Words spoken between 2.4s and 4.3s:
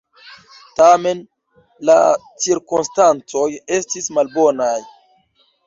cirkonstancoj estis